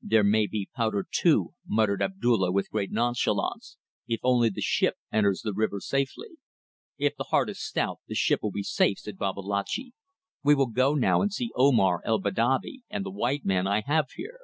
"There 0.00 0.24
may 0.24 0.46
be 0.46 0.70
powder 0.74 1.06
too," 1.14 1.52
muttered 1.66 2.00
Abdulla 2.00 2.50
with 2.50 2.70
great 2.70 2.90
nonchalance, 2.90 3.76
"if 4.08 4.18
only 4.22 4.48
the 4.48 4.62
ship 4.62 4.96
enters 5.12 5.42
the 5.42 5.52
river 5.52 5.78
safely." 5.78 6.38
"If 6.96 7.16
the 7.16 7.24
heart 7.24 7.50
is 7.50 7.60
stout 7.62 7.98
the 8.08 8.14
ship 8.14 8.40
will 8.42 8.50
be 8.50 8.62
safe," 8.62 9.00
said 9.00 9.18
Babalatchi. 9.18 9.92
"We 10.42 10.54
will 10.54 10.68
go 10.70 10.94
now 10.94 11.20
and 11.20 11.30
see 11.30 11.50
Omar 11.54 12.00
el 12.06 12.18
Badavi 12.18 12.80
and 12.88 13.04
the 13.04 13.10
white 13.10 13.44
man 13.44 13.66
I 13.66 13.82
have 13.82 14.06
here." 14.16 14.38